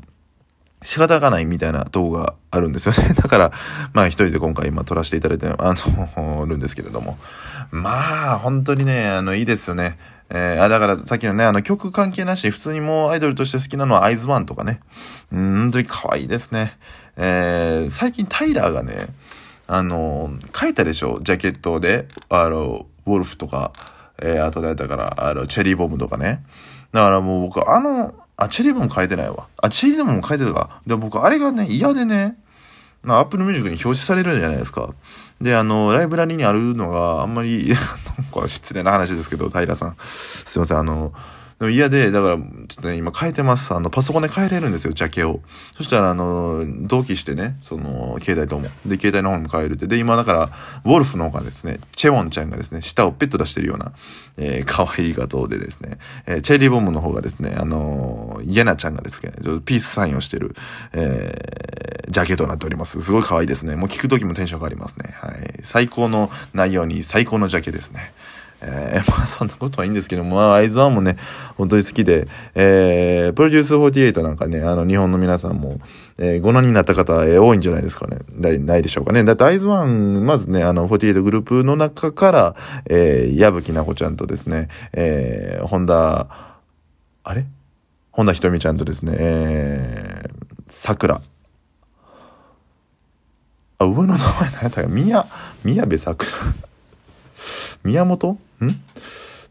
[0.84, 3.14] 仕方がないみたいなとこがあるんですよね。
[3.16, 3.52] だから、
[3.94, 7.18] まあ一人で今回今撮らせていただいて、あの、るんですけれども。
[7.72, 9.98] まあ、本当にね、あの、いいですよね。
[10.30, 14.80] えー、あ、だからさっきのね、あの曲関係なし、普通にもうアイドルとして好きなのはアイズワンとかね。
[15.32, 16.78] うん、本当に可愛いですね。
[17.18, 19.08] えー、最近タイラーがね、
[19.68, 21.20] あの、書いたでしょ？
[21.22, 23.72] ジャケットで、あの、ウォルフとか、
[24.22, 26.44] えー、あとだから、あの、チェリーボムとかね。
[26.92, 29.48] だからもう僕、あの、あ、チェリーボム書いてないわ。
[29.58, 30.82] あ、チェリーボムも書いてたか。
[30.88, 32.38] で、僕、あれがね、嫌でね、
[33.06, 34.94] アップルミュージックに表示されるじゃないですか。
[35.42, 37.74] で、あの、ライブラリにあるのがあんまり、
[38.32, 39.96] これ失礼な話ですけど、平さん。
[40.00, 41.12] すいません、あの、
[41.60, 43.74] でも嫌で、だから、ちょっとね、今変えてます。
[43.74, 45.42] あの、パソコンで変えれるんですよ、ジャケを。
[45.76, 48.64] そしたら、あの、同期してね、その、携帯とも。
[48.86, 49.88] で、携帯の方にも変えるって。
[49.88, 50.52] で、今だから、
[50.86, 53.94] ウォルフの方がですね、チェウォンちゃんがですね、舌をペッと出してるような、
[54.38, 60.56] えー、可愛い画像でですね、えー、 Cherry Bomb の方がですね、あのー、イエナちゃんがですね、ちょっとピースサインをしてる、
[60.94, 63.02] えー、ジャケとなっております。
[63.02, 63.76] すごい可愛いですね。
[63.76, 65.16] もう聞くときもテンション上がりますね。
[65.20, 65.60] はい。
[65.64, 68.14] 最高の内容に最高のジャケですね。
[68.66, 71.18] えー、 まあそんなことはいいんですけども、まあ、アイズワンもね、
[71.58, 75.80] 本当に好きで、えー、プロデュース48なんかね、あの、日本の皆さんも、
[76.18, 78.20] えー、ご覧になった方、えー、多いんじゃないですかね。
[78.38, 79.24] ないないでしょうかね。
[79.24, 86.28] だってアイズワン、まずね、あの、48グループの中から、えー、矢吹奈子ちゃんとですね、えー、本田、
[87.24, 87.46] あれ？
[88.12, 90.32] 本田ひとみちゃんとですね、えー、
[90.68, 91.20] 桜。
[93.80, 95.26] あ、上の名前何やったか宮、
[95.64, 96.30] 宮部桜。
[97.84, 98.38] 宮本？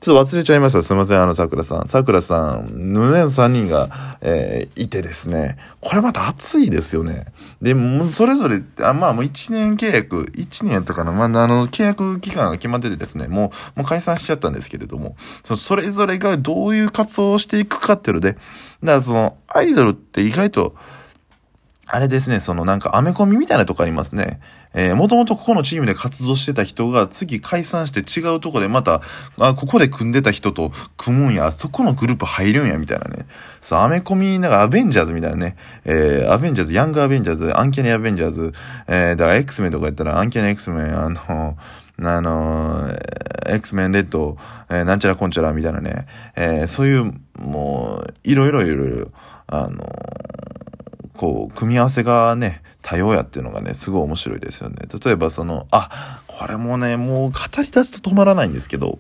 [0.03, 0.83] ちょっと忘れちゃいました。
[0.83, 1.89] すいません、あの、桜さん。
[1.89, 5.57] 桜さん、胸の3人が、えー、いてですね。
[5.81, 7.27] これまた熱いですよね。
[7.61, 11.13] で、もそれぞれ、あまあ、もう1年契約、1年やったかな。
[11.13, 18.43] まあ、あの、契約期間が決まっててですね、もう、もう解散しちゃったんですけれども、そのそれぞれがどういう活動をしていくかっていうので、だか
[18.83, 20.75] らその、アイドルって意外と、
[21.87, 24.41] あれですね、そのなんかアメコミみたいなとこありますね。
[24.73, 29.03] えー、もともとここのチームで活動してた人が次解散して違うとこでまた、
[29.39, 33.27] あ、ここで組んでた人と組むんや、そこのグループ入るんや、みたいなね。
[33.61, 35.57] そう、アメコミ、なんかアベンジャーズみたいなね。
[35.85, 38.53] えー、アベンジャーズ、ヤングアベンジャーズ、アンキャニアベンジャーズ、
[38.87, 41.57] えー、だから X メンとかやったらアンキャニ X メン、あの、
[42.01, 42.89] あの、
[43.49, 44.39] X メンレッド、
[44.71, 46.07] えー、なんちゃらこんちゃらみたいなね。
[46.37, 49.09] えー、そういう、もう、いろいろいろいろ、
[49.49, 49.85] あの
[51.23, 54.79] こう、組み合わせがね、多様やっていうのがね、すごい面白いですよね。
[55.05, 58.99] 例えばその、あ、これもね、もう語り出すと止まらないんですけど、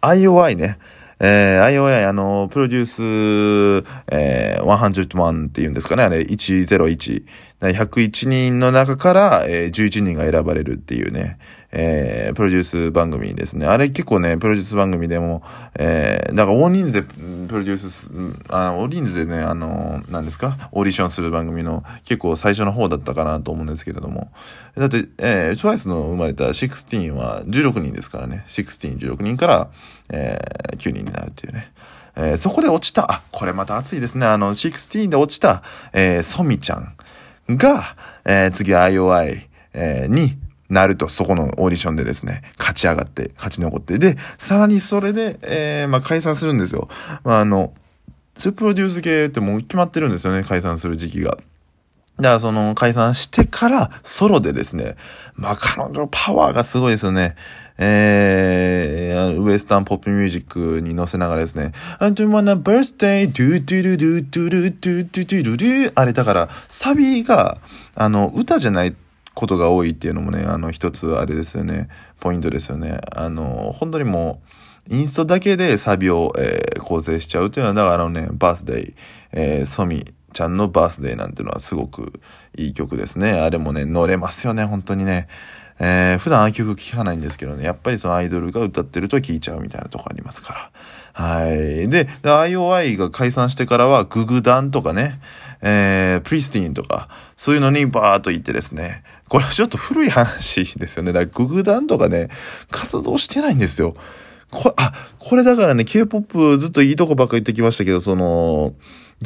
[0.00, 0.78] IOI ね、
[1.18, 7.24] えー、IOI、あの、プロデュース、えー、101っていうんですかね、あれ、101。
[7.72, 11.38] 101人の中から、えー、11人が選ばれるっていうね、
[11.70, 13.66] えー、プロデュース番組ですね。
[13.66, 15.42] あれ結構ね、プロデュース番組でも、
[15.78, 17.12] えー、だから大人数でプ
[17.58, 18.10] ロデュース、
[18.48, 20.68] あ大人数でね、あの、何ですか？
[20.72, 24.30] オーディションする番組の結構最初の方だったかなと思うんですけれども。
[24.76, 28.44] だって、えー、TWICE の生まれた16は16人ですからね。
[28.46, 29.68] 16、16人から、
[30.10, 31.72] えー、9人になるっていうね。
[32.16, 34.26] えー、そこで落ちた、あ、これまた熱いですね。
[34.26, 36.94] あの、16で落ちた、えー、ソミちゃん
[37.48, 39.42] が、えー、次 IOI、
[39.74, 40.36] えー、に
[40.70, 43.98] なると、そこのオーディションでですね、勝ち上がって、勝ち残って。
[43.98, 46.88] で、さらにそれで、えー、まあ、解散するんですよ。
[47.22, 47.74] まあ、あの、
[48.34, 51.38] ツープロデュース系ってもう決まってるんですよね、解散する時期が。
[52.16, 54.96] だからその解散してからソロでですね、
[55.34, 57.34] まあ彼女パワーがすごいですよね。
[57.76, 67.58] えー、ウエスタンポップミュージックに乗せながらですね、I do wanna birthday, do do do do do do do do do do あれだから、サビが、
[67.96, 68.94] あの、歌じゃない
[69.34, 71.88] ことが多いっていうのもね、あの、一つあれですよね、
[72.20, 72.98] ポイントですよね。
[73.12, 74.40] あの、本当にも
[74.88, 78.94] う、インストだけでサビを、えー、構成しちゃうっていうのは、だからあのね、バースデイ、
[79.32, 82.12] えー、ソミちゃんのバースデイなんていうのはすごく
[82.56, 83.32] いい曲ですね。
[83.32, 85.28] あれもね、乗れますよね、本当にね。
[85.80, 90.70] えー、普段ああいう曲聴かないんですけどね、やっぱりそのアイドルが歌ってると聴いちゃうみたいなとこありますから。
[91.14, 91.88] はい。
[91.88, 95.20] で、IOI が解散してからは、ググダンとかね、
[95.62, 101.12] えー、プリスティンとか、そういうのにバーっと行ってですね、これちょっと古い話ですよね。
[101.12, 102.28] だからググダンとかね、
[102.70, 103.96] 活動してないんですよ。
[104.50, 108.74] これ、あ、これだからね、K-POP ずっといいとこばっか言ってきましたけど、その、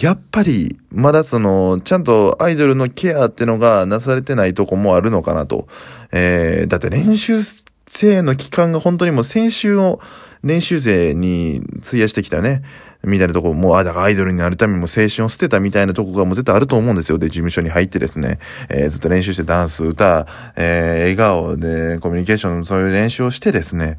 [0.01, 5.67] やっぱり、まだその、ちゃんとアイドルのケアってのがなされてないとこもあるのかなと。
[6.13, 7.41] えー、だって練習
[7.87, 10.01] 生の期間が本当にもう先週を
[10.43, 12.63] 練習生に費やしてきたね、
[13.05, 17.19] みたいなとこも、あ、だからアイドルになるためにも青春を捨てたみたいなとこがもう絶対あると思うんですよ。
[17.19, 23.99] で、事務所に入ってですね、えー、ずっと練習してダンス、歌、えー、笑顔でコミュニケーション、そういう練習をしてですね、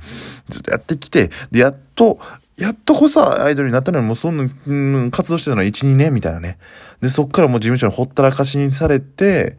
[0.50, 2.20] ずっとやってきて、で、やっと、
[2.60, 6.58] やっとこそアイドルになったのにもうそんな、うん、活動してたのは1、2年みたいなね。
[7.02, 9.58] で、そっからもう事務所にほったらかしにされて、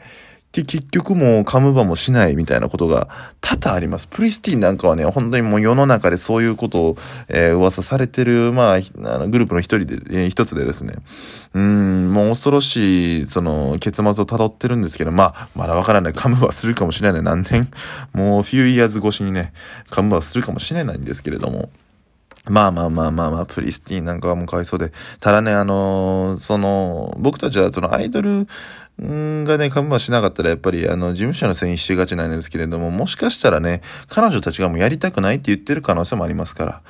[0.53, 3.09] で、結局もうカムバもしないみたいなことが
[3.41, 4.09] 多々あります。
[4.09, 6.97] プリスティンなんかはね、本当にもう世の中でそういうことを、
[7.29, 10.95] えー、噂されてる、まあ、あのグループの一人で、えー、一つでですね。
[11.55, 16.13] うん、もう恐ろしい、その、結末を辿ってるんですけど、まあ、まだわからない。
[16.13, 17.25] カムバするかもしれないね。
[17.25, 17.71] 何年？
[18.13, 19.53] もう、フューイヤーズ越しにね、
[19.89, 21.71] カムバするかもしれないんですけれども。
[22.51, 24.93] まあまあまあまあまあ、プリスティーンなんかはもうかわいそうで。
[25.21, 28.49] ただね、あのー、その、僕たちはそのアイドル
[28.99, 36.83] がね、カムバしなかったらやっぱりあの、事務所のせいにしがちなんですけれども、もしかしたらね、彼女たちがもうやりたくないって言ってる可能性もありますから。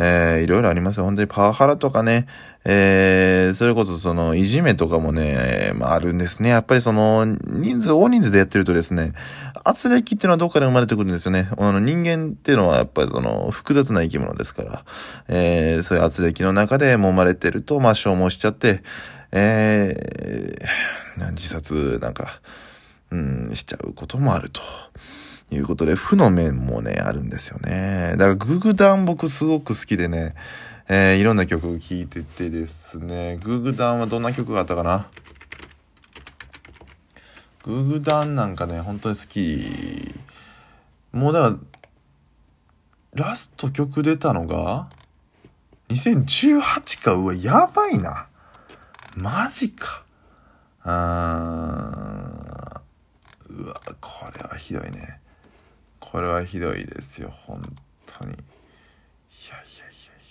[0.00, 1.04] えー、いろいろありますよ。
[1.04, 2.26] 本当にパワハラとかね、
[2.64, 6.50] えー、それこそその、いじめとかもね、まああるんですね。
[6.50, 9.12] やっぱりその、人数、大人数でやってるとですね、
[9.64, 11.48] 圧力っていうのはどっかで生まれてくるんですよね。
[11.58, 14.84] あの、人間っていうのはやっぱりその、複雑な生き物ですから、
[15.26, 18.82] えー、そういう圧力の中で揉まれてると、まあ消耗しちゃって、
[19.32, 22.40] えー、自殺なんか、
[23.10, 24.60] うん、しちゃうこともあると。
[25.50, 28.12] いうことで、負の面もね、あるんですよね。
[28.12, 30.34] だから、ググダン僕すごく好きでね、
[30.88, 35.08] えー、いろんな曲を聴いててですね、ググダンはどんな曲があったかな？
[37.64, 40.14] ググダンなんかね、本当に好き。
[41.12, 41.56] もうだか
[43.14, 44.88] ら、ラスト曲出たのが、
[45.88, 48.26] 2018か、うわ、やばいな。
[49.16, 50.04] マジか。
[50.82, 55.20] あーん、うわ、これはひどいね。
[56.10, 57.60] これはひどいですよ、本
[58.06, 58.32] 当に。
[58.32, 58.48] いやいやい
[59.48, 59.64] やい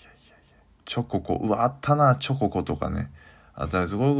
[0.02, 0.36] やいや
[0.84, 3.10] チョココ、うわ、あったな、チョココとかね。
[3.54, 3.96] あったんです。
[3.96, 4.12] これ、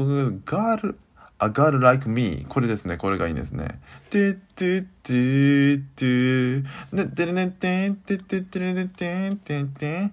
[0.44, 0.99] ガール、
[1.40, 2.97] a girl like me これですね。
[2.97, 3.81] これがいいんですね。
[4.11, 10.12] てってってってで、てれねてんてっててれねてんてんてん。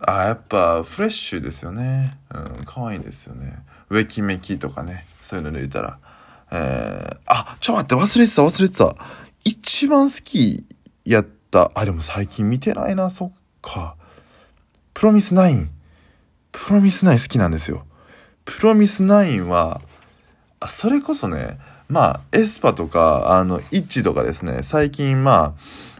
[0.00, 2.18] あ、やっぱフレッシュですよね。
[2.32, 3.58] うん、可愛いですよね。
[3.90, 5.06] ウェキメキとかね。
[5.22, 5.98] そういうの抜いたら。
[6.52, 8.94] えー、あ、ちょ待って、忘れてた、忘れてた。
[9.44, 10.66] 一番好き
[11.06, 11.70] やった。
[11.74, 13.96] あ、でも最近見てないな、そっか。
[14.92, 15.70] プロミスナイン。
[16.52, 17.84] プロミスナイン好きなんですよ。
[18.44, 19.80] プロミスナインは、
[20.60, 25.54] あ、それこそね、まあ、エスパとか、あの、イッチとかですね、最近ま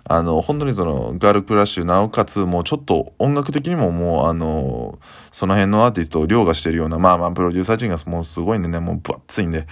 [0.08, 4.98] あ、あの、本当にその、ガールクラッシュ、なおかつ、もうちょっと音楽的にももう、あの、
[5.32, 9.66] その辺のアーティストを凌駕してるような、まあまあ、プロデューサー陣がもうすごいんでね、もう分厚いんで、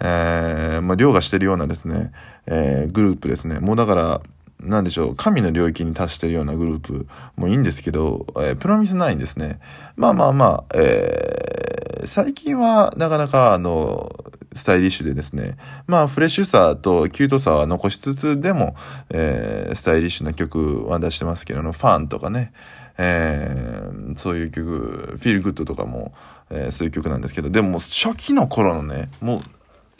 [0.00, 2.10] えー、まあ、凌駕してるようなですね、
[2.46, 3.60] えー、グループですね。
[3.60, 4.20] もうだから、
[4.60, 9.60] なんでしょう、神の領域に達してるようなグループもいいんですけど、えー、プロミスないんですね。
[9.96, 14.12] まあまあまあ、えー、最近はなかなかあの、
[14.54, 18.74] スタイリッシュでですね、まあフレッシュさとキュートさは残しつつでも、
[19.10, 22.52] えー、スタイリッシュな曲は出してますけど、 Fun とかね、
[22.98, 26.14] えー、そういう曲、 Feel Good とかも、
[26.50, 29.40] えー、そういう曲なんですけど、でも初期の頃のね、もう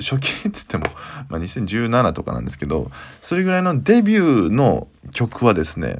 [0.00, 0.84] 初期っつっても、
[1.28, 5.98] まあ、2017とかなんですけど、それぐらいのデビューの曲はですね、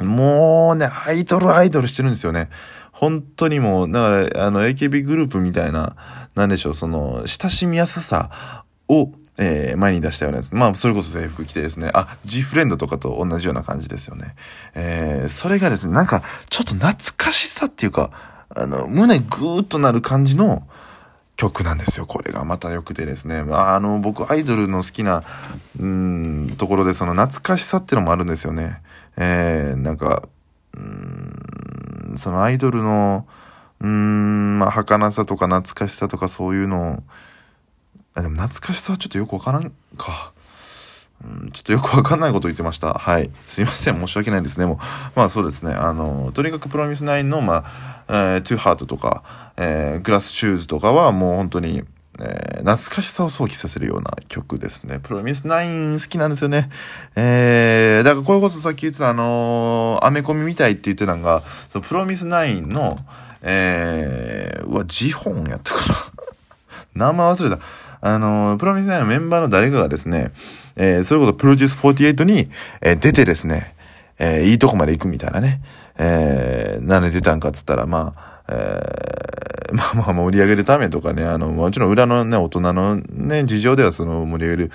[0.00, 2.48] もうね、アイドルアイドルしてるんですよね。
[2.92, 5.96] 本当にもう、だから、あの、AKB グループみたいな、
[6.34, 10.54] なんでしょう、その、親しみやすさを、えー、前に出したようなやつ。
[10.54, 11.90] まあ、それこそ制服着てですね。
[11.94, 14.34] あ、G フレンドとかと同じような感じですよね。
[14.74, 18.10] えー、それがですね、なんか、ちょっと懐かしさっていうか、
[18.54, 20.66] あの、胸ぐーっとなる感じの、
[21.42, 22.06] 曲なんですよ。
[22.06, 23.42] これがまた良くてですね。
[23.42, 25.24] まああの、僕、アイドルの好きな、
[25.80, 28.80] うん、ところで、その懐かしさってのもあるんですよね。
[29.16, 30.28] えー、なんか、
[30.74, 33.26] うん、そのアイドルの、
[33.80, 37.02] うん、まあ、儚さとか懐かしさとかそういうのを、
[38.14, 40.31] あ、でも懐かしさはちょっとよくわからんか。
[41.52, 42.94] ちょっとよくわかんないこと言ってました。
[42.94, 43.30] はい。
[43.46, 43.94] すいません。
[43.94, 44.66] 申し訳ないですね。
[44.66, 44.78] もう、
[45.14, 45.72] まあそうですね。
[45.72, 49.22] あの、とにかくプロミスナインの、まあ、えー、トゥーハートとか、
[49.56, 51.84] えー、 Glass Shoes とかはもう本当に、
[52.20, 55.00] えー、懐かしさを想起させるような曲ですね。
[55.02, 56.68] プロミスナイン好きなんですよね。
[57.16, 62.98] えー、だからこれこそさっき言ってたあのー、アメコミみたいって言ってたのが、そのプロミスナインの、
[63.42, 65.96] えー、うわ、ジホンやったかな。
[66.94, 67.62] 名前忘れた。
[68.04, 70.32] あのー、プロミスナインのメンバーの誰かがですね、
[70.76, 72.48] えー、それこそプロデュース48に、
[72.80, 73.74] えー、出てですね、
[74.18, 75.60] えー、いいとこまで行くみたいなね。
[75.98, 79.12] えー、なんで出たんかっつったら、まあ、えー、
[79.74, 84.70] まあまあ盛り上げるためとかね、あの、もちろん裏のね、大人のね、事情ではその盛り上げる、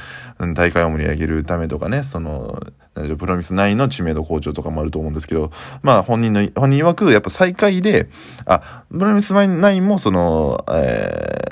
[0.54, 2.62] 大会を盛り上げるためとかね、その、
[2.96, 5.52] プロミス9の知名度向上とかもあると思うんですけど、
[5.84, 8.10] まあ本人の、本人曰く、やっぱ再開で、
[8.46, 11.44] あ、プロミス9もその、え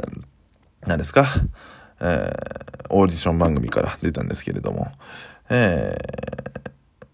[0.84, 1.26] ー、何ですか、
[2.02, 4.92] えー、オーディション番組から出たんですけれども、
[5.50, 7.06] えー、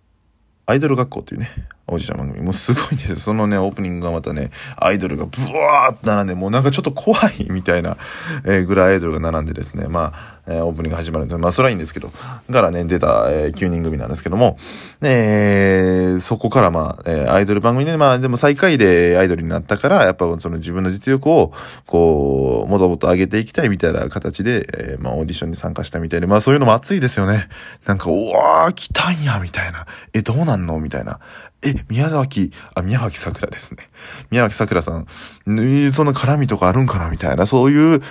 [0.65, 1.49] アイドル学校というね、
[1.87, 2.41] オーディション番組。
[2.41, 3.15] もうすごいんですよ。
[3.21, 7.97] そのね、オープニングがまたね、アイドルがブワーって並んで、もうなんかちょっと怖いみたいな、
[8.45, 12.11] えー、ぐらいアイドルが並んでですね、まあ、えー、オープニング始まるんで、まあ、それはいいんですけど、
[12.51, 14.57] からね、出た、えー、9人組なんですけども、
[15.01, 21.53] えー、そこからまあ、えー、アイドル番組で、まあ、でも最下位でアイドルになったから、やっぱその自分の実力を、
[21.85, 27.47] こう、もともと上げていきたいみたいな形で、えー、まあ、オーディションに参加したみたいで、まあ、そういうのも熱いですよね。
[27.85, 29.85] なんか、うわー、来たんや、みたいな。
[30.13, 30.79] え、どうなんの？
[30.79, 31.19] みたいな。
[31.63, 33.89] え、宮崎、あ、宮脇桜ですね。
[34.31, 35.05] 宮脇桜さん、
[35.45, 38.01] その絡みとかあるんかなみたいな、そういう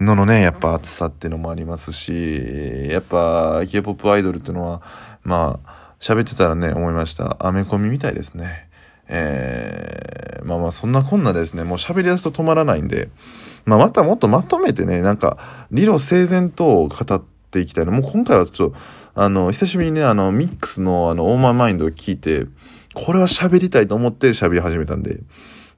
[0.00, 4.82] ののね、やっぱ熱さっていうのもありますし、やっぱ K-POP アイドルっていうのは、
[5.24, 7.36] まあ、喋ってたらね、思いました。
[7.40, 8.68] アメコミみたいですね。
[9.08, 13.08] えー、まあまあそんなこんなですね、もう喋り出すと止まらないんで、
[13.64, 15.38] まあまたもっとまとめてね、なんか、
[15.70, 17.92] 理路整然と語っていきたいな。
[17.92, 18.76] もう今回はちょっと、
[19.14, 22.46] あの、久しぶりにね、あの、ミックスのあの、オーマーマインドを聞いて、
[22.94, 25.20] これは喋りたいと思って喋り始めたんで、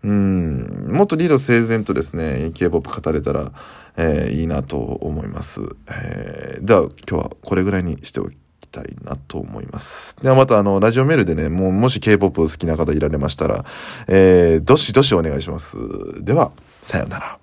[0.05, 3.53] うん、もっと理路整然とですね、K-POP 語れたら、
[3.97, 5.61] えー、いいなと思います。
[5.89, 8.37] えー、では今日はこれぐらいにしておき
[8.71, 10.17] たいなと思います。
[10.23, 13.65] ではまたあの、ラジオメールでね、もうもし K-POP 好きな方いられましたら、
[14.07, 15.77] えー、どしどしお願いします。
[16.23, 16.53] では、
[16.83, 17.39] さようなら。